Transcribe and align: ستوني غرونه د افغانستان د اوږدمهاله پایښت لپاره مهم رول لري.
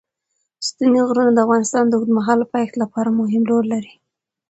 ستوني 0.67 0.99
غرونه 1.07 1.31
د 1.33 1.39
افغانستان 1.45 1.83
د 1.87 1.93
اوږدمهاله 1.97 2.45
پایښت 2.53 2.75
لپاره 2.83 3.09
مهم 3.19 3.43
رول 3.51 3.65
لري. 3.73 3.93